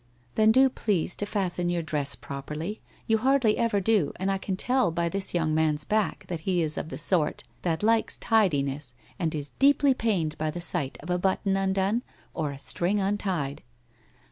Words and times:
'Then 0.33 0.51
do 0.51 0.67
please 0.67 1.15
to 1.17 1.27
fasten 1.27 1.69
your 1.69 1.83
dress 1.83 2.15
properly. 2.15 2.81
You 3.05 3.19
hardly 3.19 3.55
ever 3.59 3.79
do, 3.79 4.13
and 4.15 4.31
I 4.31 4.39
can 4.39 4.57
tell 4.57 4.89
by 4.89 5.09
this 5.09 5.35
young 5.35 5.53
man's 5.53 5.83
back 5.83 6.25
that 6.25 6.39
he 6.39 6.63
is 6.63 6.75
of 6.75 6.89
the 6.89 6.97
sort 6.97 7.43
that 7.61 7.83
likes 7.83 8.17
tidiness 8.17 8.95
and 9.19 9.35
is 9.35 9.51
deeply 9.59 9.93
pained 9.93 10.39
by 10.39 10.49
the 10.49 10.59
sight 10.59 10.97
of 11.01 11.11
a 11.11 11.19
button 11.19 11.55
undone 11.55 12.01
or 12.33 12.49
a 12.49 12.57
string 12.57 12.99
untied.' 12.99 13.61